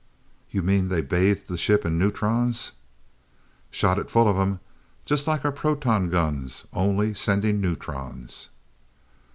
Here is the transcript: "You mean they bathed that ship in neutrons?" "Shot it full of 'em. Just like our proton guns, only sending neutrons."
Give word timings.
"You 0.49 0.63
mean 0.63 0.87
they 0.87 1.01
bathed 1.03 1.47
that 1.47 1.59
ship 1.59 1.85
in 1.85 1.99
neutrons?" 1.99 2.71
"Shot 3.69 3.99
it 3.99 4.09
full 4.09 4.27
of 4.27 4.35
'em. 4.35 4.59
Just 5.05 5.27
like 5.27 5.45
our 5.45 5.51
proton 5.51 6.09
guns, 6.09 6.65
only 6.73 7.13
sending 7.13 7.61
neutrons." 7.61 8.49